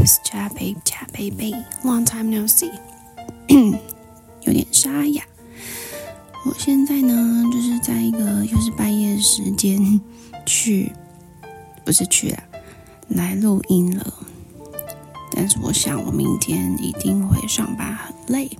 [0.00, 2.70] Babes，加 babe，加 baby，long time no see，
[4.44, 5.22] 有点沙哑。
[6.46, 10.00] 我现在呢，就是在一个又是半夜时间
[10.46, 10.90] 去，
[11.84, 12.42] 不是去了，
[13.08, 14.14] 来录音了。
[15.32, 18.50] 但是我想，我明天一定会上班很累。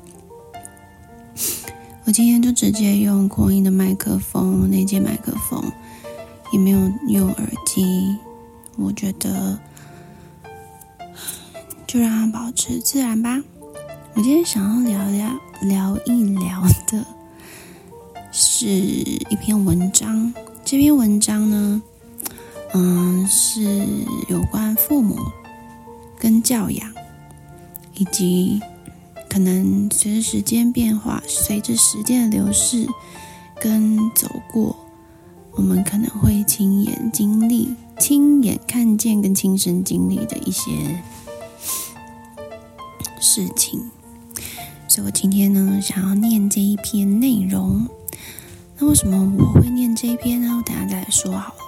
[2.05, 5.65] 我今天就直接用扩音的麦克风，那件麦克风
[6.53, 8.15] 也没有用耳机。
[8.77, 9.59] 我觉得
[11.91, 13.43] 就让它保持自然吧。
[14.15, 17.05] 我今天想要聊聊聊一聊的。
[18.31, 20.33] 是一篇文章，
[20.65, 21.83] 这篇文章呢，
[22.75, 23.85] 嗯，是
[24.29, 25.19] 有关父母
[26.17, 26.89] 跟教养，
[27.97, 28.61] 以及
[29.29, 32.87] 可能随着时间变化，随着时间的流逝
[33.61, 34.77] 跟走过，
[35.57, 40.71] 我们可能会亲眼经历、亲眼看见跟亲身经历的一些
[43.21, 43.91] 事情。
[44.89, 47.87] 所以我今天呢，想要念这一篇内容。
[48.79, 50.57] 那为什么我会念这一篇呢？
[50.57, 51.61] 我等下再来说好了。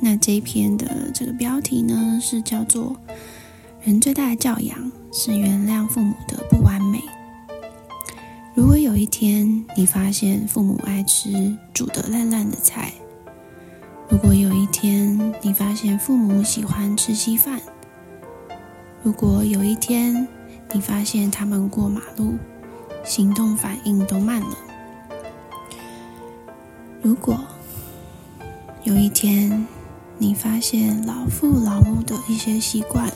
[0.00, 2.96] 那这一篇的这个标题呢，是叫做
[3.82, 7.02] “人最大的教养是原谅父母的不完美”。
[8.54, 12.92] 如果有一天你发现父母爱吃煮得烂烂的菜，
[14.08, 17.60] 如果有一天你发现父母喜欢吃稀饭，
[19.02, 20.26] 如果有一天
[20.72, 22.38] 你发现他们过马路
[23.04, 24.56] 行动反应都慢了。
[27.02, 27.38] 如果
[28.84, 29.66] 有一天
[30.18, 33.10] 你发现老父老母的一些习惯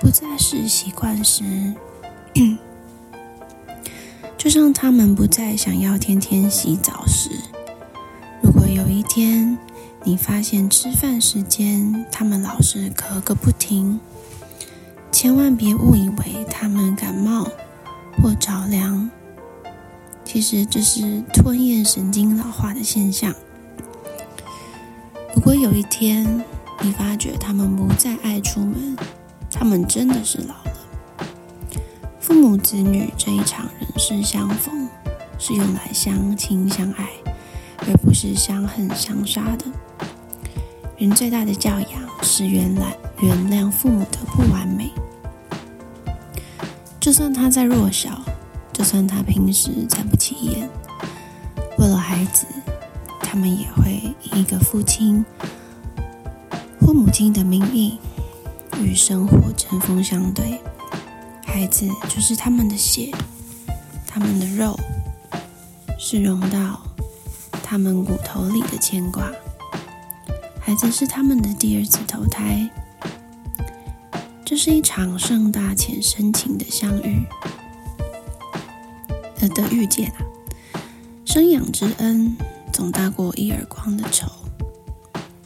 [0.00, 1.74] 不再是习惯时，
[4.36, 7.30] 就像他们不再想要天天洗澡时；
[8.42, 9.56] 如果有一天
[10.04, 14.00] 你发现吃饭时间他们老是咳个不停，
[15.12, 17.46] 千万别误以为他们感冒
[18.20, 19.08] 或着凉。
[20.24, 23.32] 其实这是吞咽神经老化的现象。
[25.34, 26.42] 如果有一天
[26.80, 28.96] 你发觉他们不再爱出门，
[29.50, 30.72] 他们真的是老了。
[32.18, 34.88] 父母子女这一场人世相逢，
[35.38, 37.08] 是用来相亲相爱，
[37.86, 39.66] 而不是相恨相杀的。
[40.96, 44.90] 人最大的教养是原来原谅父母的不完美，
[47.02, 48.18] 就算他再弱小。
[48.72, 50.68] 就算他平时再不起眼，
[51.78, 52.46] 为了孩子，
[53.20, 55.22] 他们也会以一个父亲
[56.80, 57.98] 或母亲的名义
[58.80, 60.58] 与生活针锋相对。
[61.44, 63.12] 孩子就是他们的血，
[64.06, 64.74] 他们的肉，
[65.98, 66.80] 是融到
[67.62, 69.30] 他们骨头里的牵挂。
[70.60, 72.70] 孩子是他们的第二次投胎，
[74.52, 77.24] 这是一场盛大且深情的相遇。
[79.54, 80.20] 的遇见啊，
[81.24, 82.36] 生养之恩
[82.70, 84.30] 总大过一耳光的仇。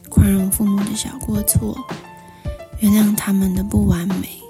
[0.09, 1.77] 宽容父母的小过错，
[2.81, 4.41] 原谅他们的不完美，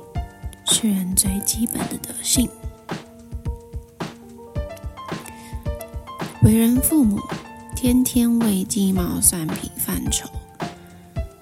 [0.65, 2.49] 是人最基本的德性。
[6.41, 7.21] 为人父母，
[7.75, 10.27] 天天为鸡毛蒜皮犯愁，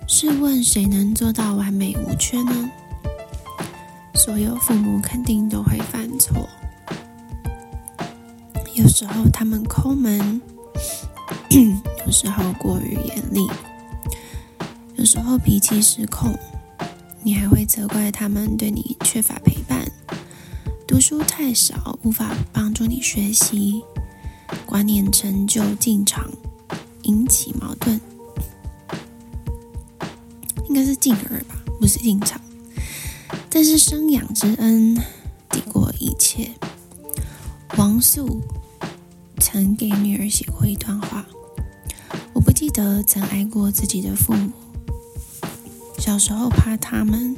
[0.05, 2.69] 试问谁能做到完美无缺呢？
[4.15, 6.47] 所有父母肯定都会犯错。
[8.73, 10.41] 有时候他们抠门，
[12.05, 13.47] 有时候过于严厉，
[14.95, 16.33] 有时候脾气失控，
[17.23, 19.85] 你还会责怪他们对你缺乏陪伴，
[20.87, 23.83] 读书太少，无法帮助你学习，
[24.65, 26.29] 观念陈旧进场，
[27.03, 27.99] 引起矛盾，
[30.67, 32.41] 应该是进而吧，不是进场。
[33.55, 35.01] 但是生养之恩
[35.49, 36.51] 抵过一切，
[37.77, 38.41] 王素。
[39.39, 41.25] 曾给女儿写过一段话。
[42.33, 44.51] 我不记得曾爱过自己的父母，
[45.97, 47.33] 小时候怕他们，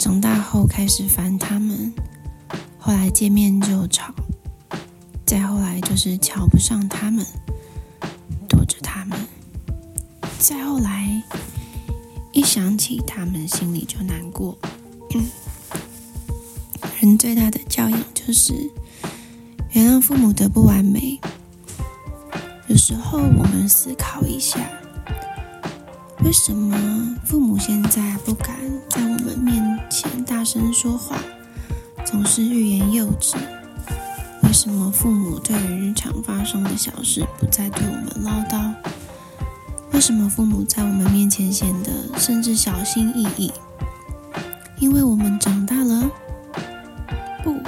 [0.00, 1.94] 长大后开始烦他们，
[2.80, 4.12] 后来见面就吵，
[5.24, 7.24] 再后来就是瞧不上他们，
[8.48, 9.16] 躲着他们，
[10.40, 11.22] 再后来
[12.32, 14.58] 一想起他们，心里就难过。
[15.14, 15.30] 嗯，
[17.00, 18.70] 人最大的教养就是。
[19.72, 21.18] 原谅父母的不完美。
[22.68, 24.60] 有时候我们思考一下，
[26.22, 28.56] 为什么父母现在不敢
[28.88, 31.18] 在我们面前大声说话，
[32.04, 33.36] 总是欲言又止？
[34.44, 38.72] 为什么父母对于日常发生的小事不再对我们唠叨？
[39.92, 43.52] 为什么父母在我们面前显得甚至小心翼翼？
[44.78, 46.10] 因为我们长大了？
[47.42, 47.58] 不，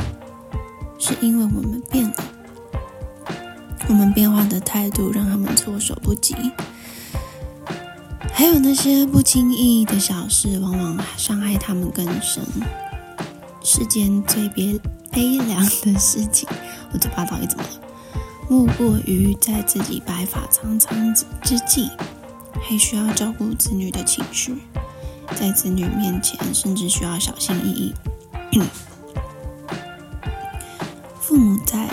[0.99, 2.14] 是因为我们变了。
[3.88, 6.35] 我们变化的态度让他们措手不及。
[8.32, 12.43] 还有那些不经意的小事，往往伤害他们更深。
[13.62, 14.79] 世间最别
[15.11, 16.49] 悲凉的事情，
[16.93, 17.70] 我嘴巴到底怎么了？
[18.49, 21.88] 莫过于在自己白发苍苍之际，
[22.62, 24.55] 还需要照顾子女的情绪，
[25.34, 27.94] 在子女面前甚至需要小心翼翼。
[31.20, 31.90] 父母在，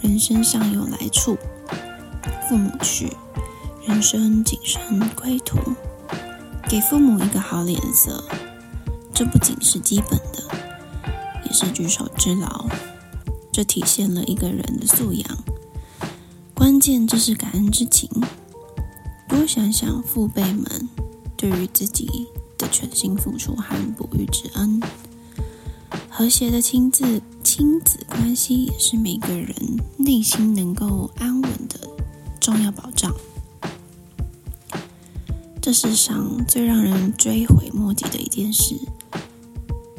[0.00, 1.36] 人生尚有来处；
[2.48, 3.12] 父母去，
[3.86, 5.58] 人生仅剩归途。
[6.68, 8.24] 给父母一个好脸色，
[9.14, 10.42] 这不仅是基本的，
[11.44, 12.66] 也是举手之劳。
[13.52, 15.38] 这体现了一个人的素养。
[16.54, 18.08] 关键就是感恩之情。
[19.28, 20.88] 多想想父辈们
[21.36, 22.26] 对于自己
[22.70, 24.80] 全心付出和哺育之恩。
[26.08, 29.54] 和谐的亲子亲子关系也是每个人
[29.98, 31.78] 内心能够安稳的
[32.40, 33.14] 重要保障。
[35.60, 38.76] 这世上最让人追悔莫及的一件事，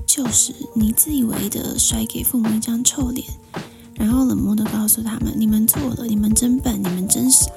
[0.05, 3.27] 就是你自以为的甩给父母一张臭脸，
[3.93, 7.51] 然后冷漠的告诉他们：“你们错了，你们真笨，你们真傻。”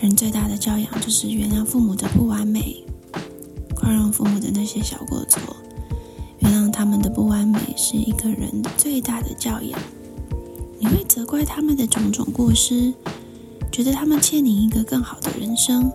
[0.00, 2.84] 人最大的教养就是原谅父母的不完美，
[3.86, 5.54] 宽容父母的那些小过错，
[6.40, 9.78] 原谅他们的不完美是一个人最大的教养。
[10.80, 12.92] 你会责怪他们的种种过失，
[13.70, 15.88] 觉得他们欠你一个更好的人生。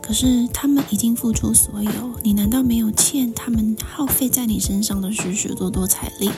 [0.00, 1.90] 可是他们已经付出所有，
[2.22, 6.30] 你难道没有欠他们耗费在你身上的许许多多财力、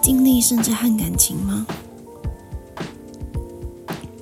[0.00, 1.66] 精力，甚至和感情吗？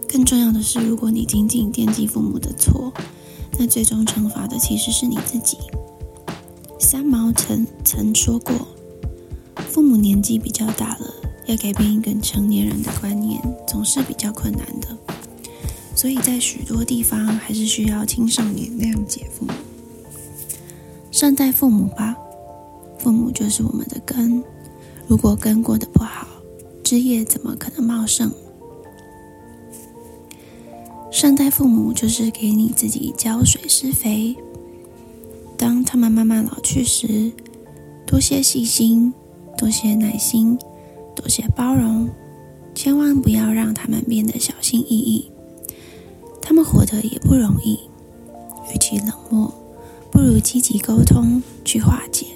[0.09, 2.93] 更重要的是，如果你仅仅惦记父母的错，
[3.59, 5.59] 那最终惩罚的其实是你自己。
[6.79, 8.69] 三毛曾曾说过，
[9.71, 11.15] 父母年纪比较大了，
[11.47, 14.89] 要改变一个成年人的观念，总是比较困难的。
[15.95, 19.53] 所以在许多地方，还是需要青少年谅解父母，
[21.11, 22.15] 善待父母吧。
[22.99, 24.45] 父母就是我们的根，
[25.07, 26.27] 如果根过得不好，
[26.85, 28.31] 枝叶怎么可能茂盛？
[31.17, 34.37] 善待父母就是给你自己浇水施肥，
[35.57, 37.33] 当他们慢慢老去时，
[38.07, 39.15] 多些细心，
[39.57, 40.59] 多些耐心，
[41.15, 42.07] 多些包容，
[42.75, 45.31] 千万不要让他们变得小心翼翼。
[46.43, 47.81] 他们活得也不容易，
[48.71, 49.51] 与其冷漠，
[50.11, 52.27] 不如积极沟通去化解。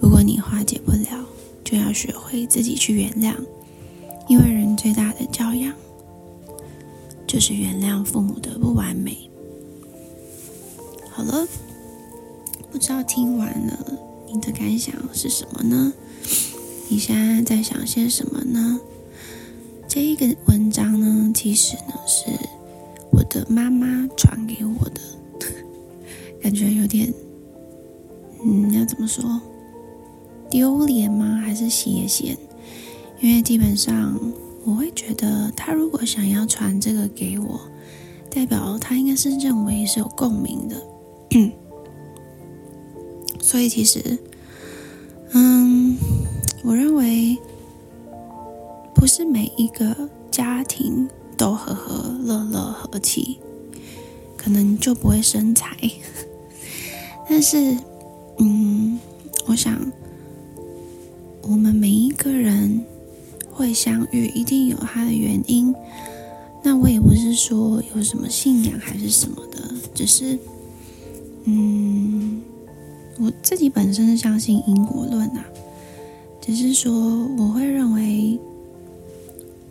[0.00, 1.24] 如果你化解不了，
[1.62, 3.36] 就要学会自己去原谅，
[4.26, 5.09] 因为人最大
[7.30, 9.16] 就是原谅父母的不完美。
[11.12, 11.46] 好了，
[12.72, 13.78] 不知道听完了
[14.26, 15.92] 你的感想是什么呢？
[16.88, 18.80] 你现在在想些什么呢？
[19.86, 22.32] 这一个文章呢，其实呢是。
[23.12, 25.00] 我的妈妈传给我的，
[26.42, 27.14] 感觉有点，
[28.44, 29.40] 嗯，要怎么说？
[30.50, 31.40] 丢脸吗？
[31.44, 32.36] 还是邪嫌？
[33.20, 34.18] 因为基本上
[34.64, 37.60] 我会觉得，他如果想要传这个给我，
[38.30, 40.76] 代表他应该是认为是有共鸣的。
[43.40, 44.18] 所以其实，
[45.32, 45.96] 嗯，
[46.62, 47.38] 我认为
[48.94, 51.08] 不是每一个家庭。
[51.40, 53.38] 都和和乐乐和气，
[54.36, 55.74] 可能就不会生财。
[57.26, 57.78] 但是，
[58.38, 59.00] 嗯，
[59.46, 59.74] 我想，
[61.40, 62.84] 我们每一个人
[63.60, 65.74] 会相遇，一定有他的原因。
[66.62, 70.38] 那我也不是说有什么信仰还是什么的，只是，
[71.44, 72.42] 嗯，
[73.18, 75.44] 我自己本身是相信因果论啊，
[76.40, 76.92] 只是说
[77.36, 78.38] 我会认为，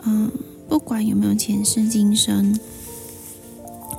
[0.05, 0.31] 嗯。
[0.69, 2.55] 不管有没有前世今生，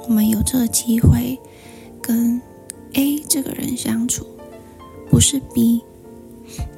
[0.07, 1.37] 我们有这个机会
[2.01, 2.41] 跟
[2.93, 4.25] A 这个人相处，
[5.11, 5.83] 不是 B，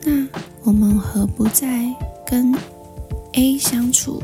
[0.03, 0.27] 那
[0.65, 1.95] 我们何不在
[2.27, 2.55] 跟
[3.35, 4.23] A 相处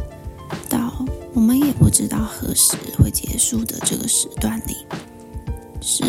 [0.69, 4.77] 到我们也不知道何时会结束的这个时段里，
[5.81, 6.05] 是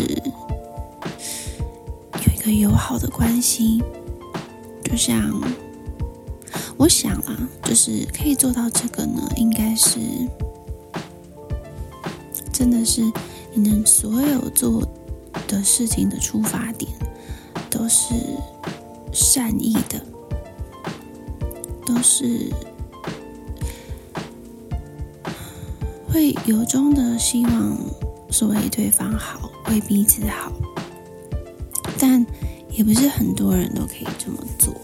[2.14, 3.82] 有一个友好的关系，
[4.84, 5.40] 就像。
[6.76, 10.00] 我想啊，就是可以做到这个呢，应该是
[12.50, 13.02] 真的是
[13.52, 14.82] 你能所有做
[15.46, 16.90] 的事情的出发点
[17.68, 18.14] 都是
[19.12, 20.02] 善意的，
[21.84, 22.50] 都是
[26.12, 27.78] 会由衷的希望
[28.30, 30.52] 说为对方好，为彼此好，
[31.98, 32.24] 但
[32.70, 34.74] 也不是很多人都可以这么做。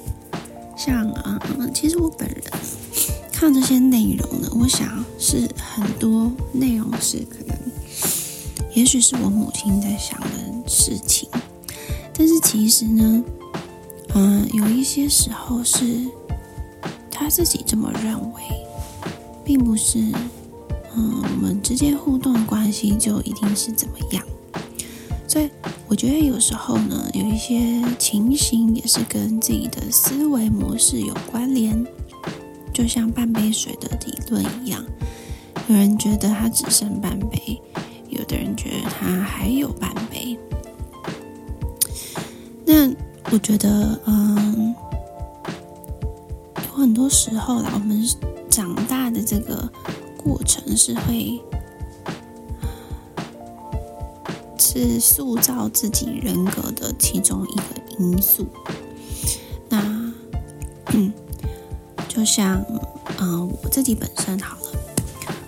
[0.77, 1.41] 像啊，
[1.75, 2.43] 其实我本人
[3.33, 7.57] 看这些内容呢，我想是很多内容是可能，
[8.75, 10.29] 也许是我母亲在想的
[10.69, 11.29] 事情，
[12.13, 13.25] 但是其实呢，
[14.15, 16.07] 嗯、有一些时候是
[17.11, 18.43] 他自己这么认为，
[19.45, 19.99] 并不是，
[20.97, 24.25] 嗯、我们之间互动关系就一定是怎么样。
[25.29, 25.51] 所以
[25.87, 31.85] 我觉得有时候呢，有一些情形也是跟自己的思维模式有关联，
[32.73, 34.83] 就像半杯水的理论一样，
[35.69, 37.61] 有人觉得他只剩半杯，
[38.09, 40.39] 有的人觉得他还有半杯。
[42.65, 42.91] 那
[43.31, 44.75] 我觉得，嗯，
[46.57, 48.03] 有很多时候啦，我们
[48.49, 49.71] 长大的这个
[50.27, 51.41] 过程是会。
[54.59, 57.65] 是塑造自己人格的其中一个
[57.99, 58.47] 因素。
[59.71, 59.79] 那，
[60.93, 61.11] 嗯，
[62.09, 62.63] 就像，
[63.19, 64.73] 嗯、我自己本身好了，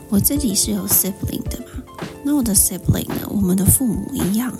[0.08, 1.82] 我自己是有 sibling 的嘛。
[2.22, 4.50] 那我的 sibling 呢，我们的父母一样，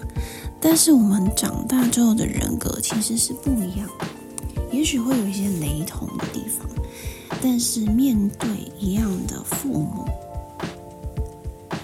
[0.61, 3.89] 但是我们长大之后的人格其实是不一样。
[4.71, 6.69] 也许会有一些雷同的地方，
[7.41, 10.05] 但是面对一样的父母，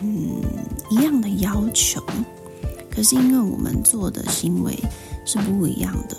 [0.03, 0.43] 嗯，
[0.91, 2.03] 一样的要求。
[2.91, 4.79] 可是因为我们做的行为
[5.25, 6.17] 是不一样的，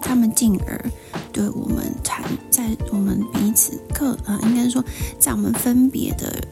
[0.00, 0.90] 他们进而
[1.32, 4.84] 对我们产在我们彼此各呃，应该说
[5.18, 6.42] 在我们分别的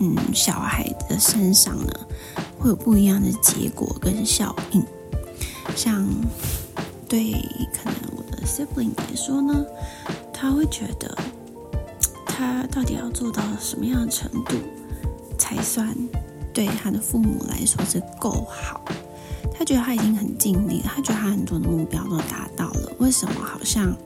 [0.00, 1.92] 嗯小孩的身上呢，
[2.58, 4.84] 会有不一样的结果跟效应。
[5.74, 6.06] 像
[7.08, 7.32] 对
[7.72, 9.64] 可能我的 sibling 来说呢，
[10.42, 11.16] 他会觉得
[12.26, 14.56] 他到底要做到什么样的程度
[15.38, 15.96] 才算？
[16.52, 18.84] 对他的父母来说是够好，
[19.56, 22.92] 他觉得他已经很尽力了，他觉得他很多的目标都达到了。
[22.98, 23.96] 为什么好像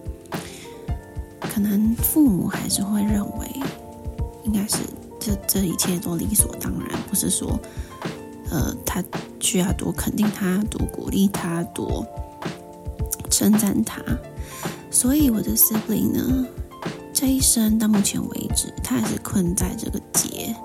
[1.41, 3.51] 可能父母还是会认为，
[4.45, 4.77] 应该是
[5.19, 7.59] 这这一切都理所当然，不是说
[8.51, 9.03] 呃他
[9.41, 12.07] 需要多肯定他，多鼓励他，多
[13.31, 14.03] 称赞他。
[14.99, 16.47] 所以我的 sibling 呢，
[17.13, 20.57] 这一生到目前为止，他还是困在这个结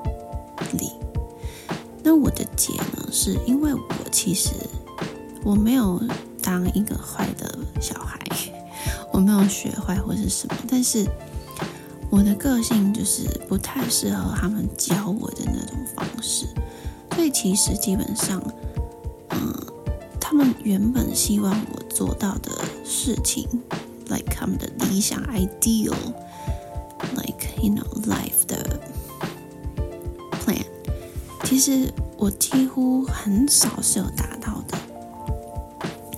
[0.79, 0.89] 里。
[2.01, 4.51] 那我的结呢，是因为我其实
[5.43, 6.01] 我没有
[6.41, 8.17] 当一个坏的小孩，
[9.11, 11.05] 我没有学坏或是什么，但是
[12.09, 16.45] 我的个性就是不太适合他们教我的那种方式，
[17.13, 18.41] 所以其实基本上，
[19.31, 19.53] 嗯，
[20.21, 22.49] 他们原本希望我做到的
[22.85, 23.45] 事情
[24.11, 26.03] ，like 他们的理想 ideal，like
[27.61, 28.79] you know life 的
[30.43, 30.65] plan，。
[31.43, 34.77] 其实我几乎很少是有达到的，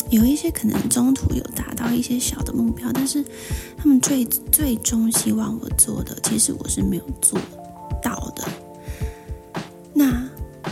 [0.10, 3.24] 有一些可能中途有达到一些小的目标，但是
[3.78, 7.40] 他们最最终希望我做的，其实我是没有做
[8.02, 8.44] 到的。
[9.94, 10.28] 那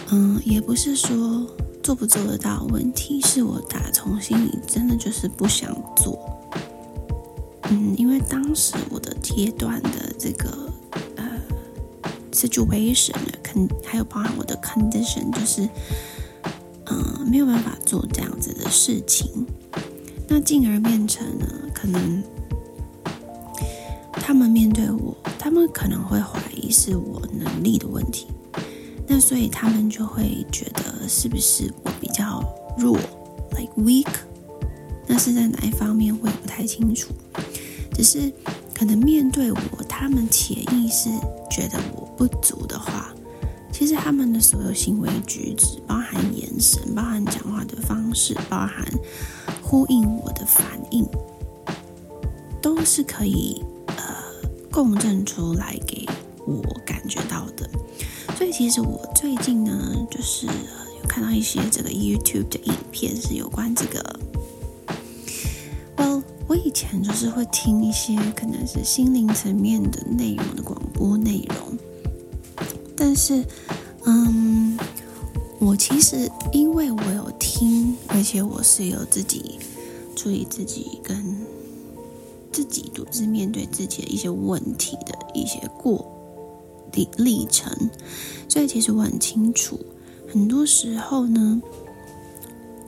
[0.09, 1.45] 嗯，也不是说
[1.81, 6.30] 做不做得到问题，是我打从心里真的就是不想做。
[7.71, 10.71] 嗯，因为当时我的阶段的这个
[11.15, 11.23] 呃
[12.31, 13.31] situation 呢。
[13.83, 15.67] 还有包含我的 condition，就是，
[16.85, 19.45] 嗯，没有办法做这样子的事情，
[20.29, 22.23] 那进而变成呢，可能
[24.13, 28.27] 他们面对我，他们可能会怀疑是我能力的问题，
[29.05, 32.41] 那所以他们就会觉得是不是我比较
[32.77, 32.97] 弱
[33.51, 34.07] ，like weak，
[35.07, 37.13] 那是在哪一方面我也不太清楚，
[38.01, 38.33] 只是
[38.73, 41.07] 可能面对我，他们潜意识
[41.51, 43.13] 觉得我不足的话。
[43.71, 48.83] 其实他们的所有行为举止，包含眼神，包含讲话的方式，包含
[49.61, 51.07] 呼应我的反应，
[52.59, 53.95] 都是可以呃
[54.71, 56.03] 共振出来给
[56.47, 57.69] 我感觉到的。
[58.35, 64.19] 所以其实我最近呢，就是有看到一些这个 YouTube 的影片，是有关这个。
[66.71, 71.77] 以前就是会听一些可能是心灵层面的内容的广播内容。
[72.95, 73.43] 但是，
[74.05, 74.79] 嗯，
[75.59, 79.59] 我其实因为我有听，而且我是有自己
[80.15, 81.45] 注意自己跟
[82.53, 86.09] 自己独自面对自己的一些问题的一些过
[86.93, 87.69] 的历程，
[88.47, 89.77] 所以其实我很清楚，
[90.31, 91.61] 很多时候呢，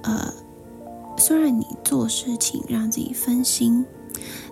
[0.03, 0.33] 呃，
[1.17, 3.85] 虽然你做事情让自己分心，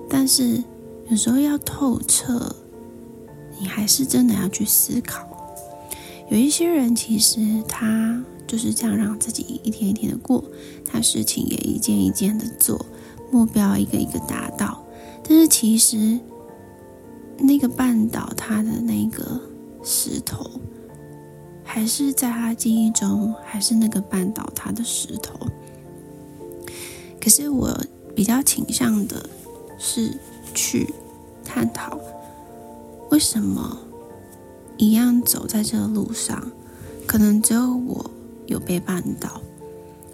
[0.10, 0.64] 但是
[1.10, 2.56] 有时候要透彻，
[3.60, 5.28] 你还是真的要去思考。
[6.30, 10.44] 有一些人其实他就是这样让自己一天一天的过，
[10.86, 12.86] 他事情也一件一件的做，
[13.32, 14.82] 目标一个一个达到。
[15.28, 16.18] 但是其实
[17.38, 19.42] 那个绊倒他的那个
[19.84, 20.50] 石头，
[21.64, 25.38] 还是在他记忆中，还是那个绊倒他的石头。
[27.22, 27.80] 可是我
[28.16, 29.30] 比较倾向的
[29.78, 30.12] 是
[30.56, 30.92] 去
[31.46, 32.00] 探讨，
[33.12, 33.78] 为什么
[34.78, 36.52] 一样走在这个路上，
[37.06, 38.10] 可能只有我
[38.48, 39.40] 有被绊倒，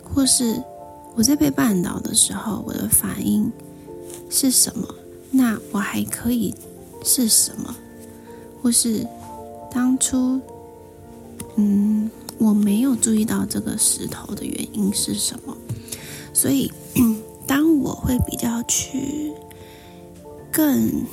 [0.03, 0.61] 或是
[1.15, 3.49] 我在被绊倒的时候，我的反应
[4.29, 4.87] 是什么？
[5.31, 6.53] 那我还可以
[7.03, 7.73] 是什么？
[8.61, 9.07] 或是
[9.71, 10.41] 当初，
[11.55, 15.55] 嗯，我没有注意到这个石头的原因是什么？
[16.33, 16.71] 所以，
[17.45, 19.31] 当我会比较去
[20.51, 21.05] 更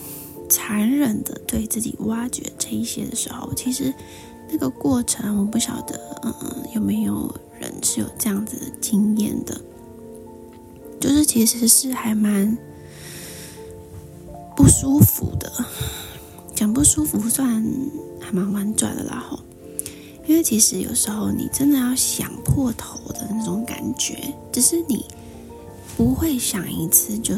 [0.48, 3.92] 残忍的对自己挖掘这一些的时候，其实
[4.50, 6.32] 那个过程，我不晓得，嗯，
[6.74, 9.60] 有没有人是有这样子的经验的？
[11.00, 12.56] 就是其实是还蛮
[14.56, 15.52] 不舒服的，
[16.54, 17.64] 讲不舒服算
[18.20, 19.38] 还蛮婉转的啦吼。
[20.26, 25.04] 因为其实有时候你真的要想破头的那种感觉，只是你
[25.96, 27.34] 不会想一次就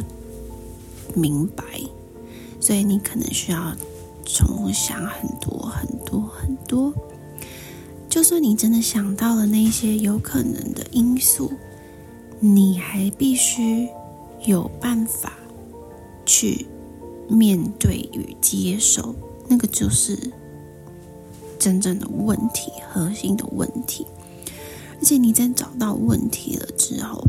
[1.15, 1.65] 明白，
[2.61, 3.75] 所以你可能需要
[4.25, 6.93] 重想很多很多很多。
[8.09, 11.53] 就算你真的想到了那些有可能的因素，
[12.41, 13.89] 你还必须
[14.45, 15.33] 有办法
[16.25, 16.67] 去。
[17.29, 19.13] 面对与接受，
[19.49, 20.17] 那个就是
[21.59, 24.07] 真正的问题，核心的问题。
[25.01, 27.27] 而且你在找到问题了之后，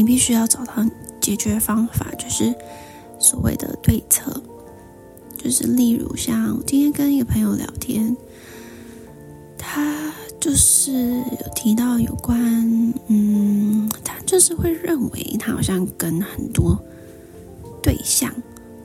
[0.00, 0.82] 你必须要找到
[1.20, 2.54] 解决方法，就是
[3.18, 4.32] 所谓的对策。
[5.36, 8.16] 就是例如像我今天跟一个朋友聊天，
[9.58, 10.10] 他
[10.40, 16.82] 就是有提到有关，嗯，他就是会认为他好像跟很多。
[17.82, 18.32] 对象，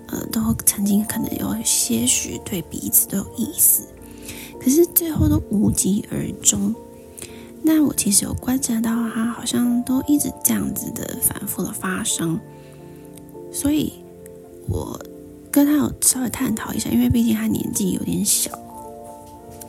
[0.08, 3.84] 呃，都曾经可能有些许对彼此都有意思，
[4.60, 6.76] 可是最后都无疾而终。
[7.66, 12.40] 那我其实有观察到，他好像都一直这样子的反复的发生，
[13.52, 13.92] 所以
[14.70, 15.00] 我
[15.52, 18.52] 跟他有稍微探讨一下，因为毕竟他年纪有点小。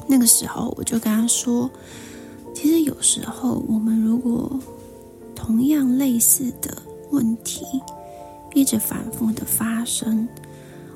[0.06, 1.70] 那个时候我就跟他说，
[2.54, 4.60] 其实有时候我们如果
[5.34, 6.76] 同样类似的
[7.10, 7.64] 问题。
[8.54, 10.26] 一直反复的发生，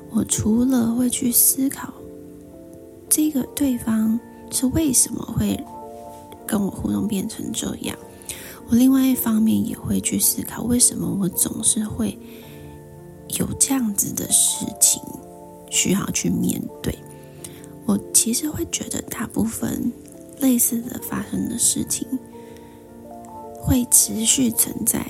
[0.09, 1.93] 我除了会去思考
[3.07, 5.63] 这个对方是为什么会
[6.51, 7.97] 跟我互动变成这样，
[8.67, 12.19] 我另外一方面也会去思考为什么我总是会
[13.39, 15.01] 有这样子的事情
[15.69, 16.93] 需要去面对。
[17.85, 19.93] 我其实会觉得大部分
[20.41, 22.05] 类似的发生的事情
[23.61, 25.09] 会持续存在。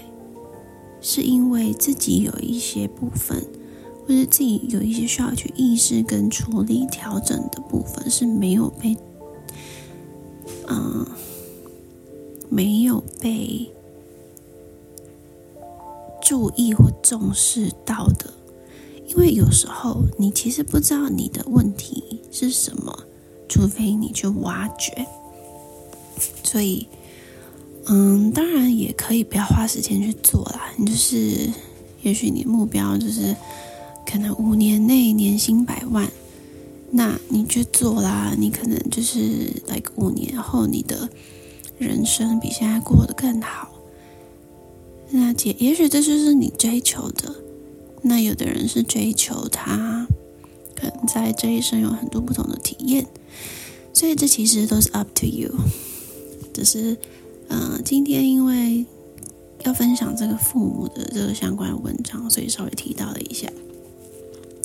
[1.03, 3.43] 是因为自己有一些部分，
[4.05, 8.95] 或者自己有一些需要去意识跟处理调整的部分是没有被，
[10.67, 11.03] 嗯，
[12.51, 13.67] 没有被
[16.21, 18.31] 注意或重视到的。
[19.07, 22.95] 因为有时候你其实不知道你的问题是什么，
[23.49, 25.07] 除非你去挖掘。
[26.43, 26.85] 所以。
[27.87, 30.71] 嗯，当然也可以不要花时间去做啦。
[30.77, 31.49] 你就是，
[32.03, 33.35] 也许你目标就是
[34.05, 36.07] 可能五年内年薪百万，
[36.91, 38.35] 那你去做啦。
[38.37, 41.09] 你可能就是来个五年后，你的
[41.85, 43.69] 人生比现在过得更好。
[45.09, 47.35] 那也也许这就是你追求的。
[48.01, 50.07] 那有的人是追求他
[50.75, 53.05] 可能在这一生有很多不同的体验，
[53.93, 55.53] 所以这其实都是 up to you，
[56.53, 56.97] 只是。
[57.53, 58.85] 嗯、呃，今天因为
[59.65, 63.51] 要分享这个父母的这个相关的文章，所以稍微提到了一下。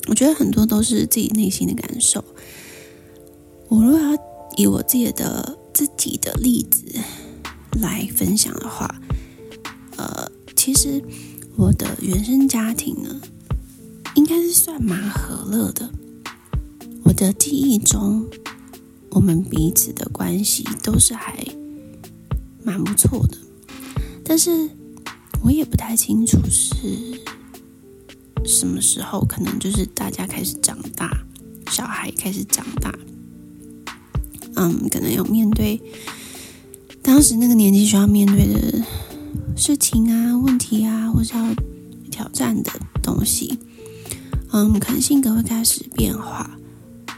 [0.07, 2.23] 我觉得很多都是自己内心的感受。
[3.67, 4.17] 我如果要
[4.55, 6.83] 以我自己的自己的例子
[7.79, 8.99] 来分享的话，
[9.95, 10.99] 呃，其实
[11.55, 13.21] 我的原生家庭呢，
[14.15, 15.87] 应该是算蛮和乐的。
[17.03, 18.25] 我的记忆中，
[19.11, 21.45] 我们彼此的关系都是还。
[22.63, 23.37] 蛮不错的，
[24.25, 24.67] 但是
[25.43, 27.21] 我也不太清楚是
[28.43, 31.23] 什么时候，可能就是大家开始长大，
[31.69, 32.91] 小孩开始长大，
[34.59, 35.79] 嗯，可能有面对
[37.03, 38.83] 当时那个年纪需要面对的
[39.55, 41.53] 事情啊、问题啊，或是要
[42.09, 42.71] 挑战的
[43.03, 43.59] 东西，
[44.51, 46.59] 嗯，可能性格会开始变化，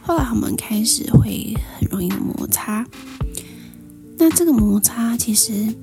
[0.01, 2.85] 后来我们开始会很容易摩擦。
[4.17, 5.73] 那这个摩擦其实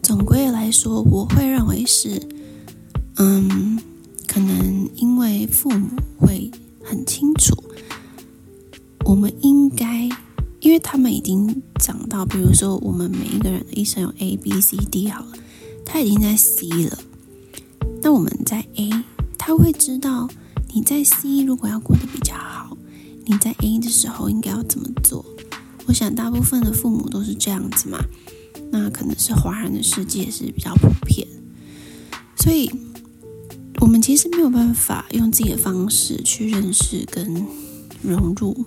[0.00, 2.22] 总归来说，我会认为是，
[3.16, 3.80] 嗯，
[4.28, 6.50] 可能因为父母会
[6.84, 7.52] 很清楚，
[9.08, 10.06] 我们应该，
[10.60, 15.32] 因为他们已经讲到，比如说我们每一个人的一生有 A、B、C、D 好了，
[15.82, 16.98] 他已经在 C 了，
[18.02, 18.90] 那我们在 A，
[19.38, 20.28] 他会知道
[20.74, 22.76] 你在 C 如果要过得比较好，
[23.24, 25.24] 你在 A 的时候应该要怎么做。
[25.86, 27.98] 我想大部分的父母都是这样子嘛，
[28.70, 31.26] 那可能是华人的世界是比较普遍，
[32.36, 32.70] 所以
[33.80, 37.46] 我们其实没有办法用自己的方式去认识跟
[38.02, 38.66] 融入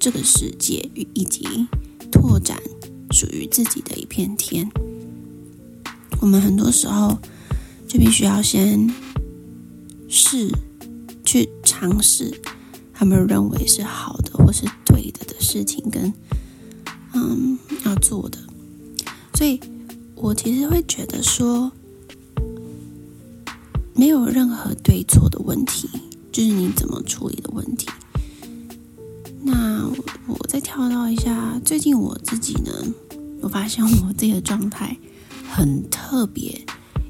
[0.00, 1.46] 这个世界，以及
[2.10, 2.58] 拓展
[3.10, 4.66] 属于自己的一片天。
[6.20, 7.18] 我们很多时候
[7.86, 8.90] 就必须要先
[10.08, 10.50] 试
[11.22, 12.40] 去尝试
[12.94, 16.12] 他们认为是好的或是对的的事情跟。
[17.12, 18.38] 嗯，要做的，
[19.34, 19.60] 所以
[20.14, 21.72] 我其实会觉得说，
[23.94, 25.90] 没有任何对错的问题，
[26.32, 27.88] 就是你怎么处理的问题。
[29.42, 29.88] 那
[30.26, 32.72] 我，再跳到一下，最近我自己呢，
[33.40, 34.96] 我发现我自己的状态
[35.50, 36.64] 很特别，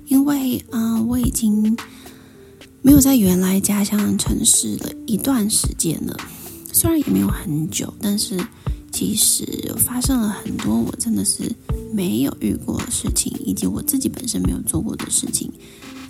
[0.06, 1.76] 因为啊、我已经
[2.82, 6.16] 没有在原来家乡的城市了一段时间了，
[6.72, 8.38] 虽然也没有很久，但是。
[8.92, 11.50] 其实发生了很多我真的是
[11.94, 15.50] 没有遇过的事情，以及我自己本身没有做过的事情，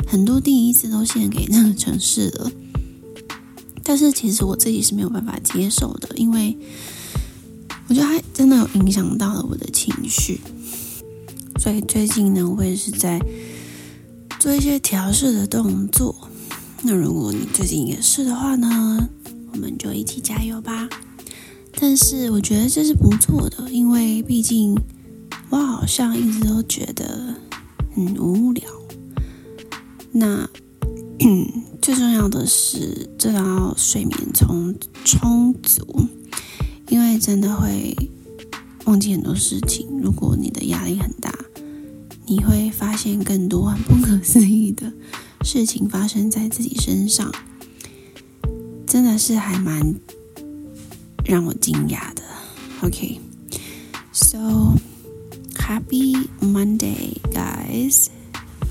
[0.09, 2.50] 很多第一次都献给那个城市了。
[3.90, 6.57] 但是其实我自己是没有办法接受的，因为
[7.88, 10.40] 我觉得它真的有影响到了我的情绪。
[11.59, 13.20] 所以最近呢，我也是在
[14.38, 16.14] 做一些调试的动作。
[16.83, 19.09] 那如果你最近也是的话呢，
[19.50, 20.88] 我们就一起加油吧。
[21.81, 24.81] 但是我觉得这是不错的，因为毕竟
[25.48, 27.35] 我好像一直都觉得
[27.96, 28.70] 很无聊。
[30.12, 30.48] 那
[31.90, 34.72] 最重要的是，真的要睡眠充
[35.05, 35.85] 充足，
[36.88, 37.96] 因为真的会
[38.85, 39.88] 忘记很多事情。
[40.00, 41.35] 如果你的压力很大，
[42.26, 44.92] 你会发现更多很不可思议的
[45.42, 47.35] 事情发生在自己身上，
[48.87, 49.96] 真的是还蛮。
[51.24, 52.22] 让我惊讶的
[52.83, 54.76] ，OK，So
[55.57, 58.07] happy Monday, guys.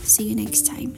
[0.05, 0.93] See you next time.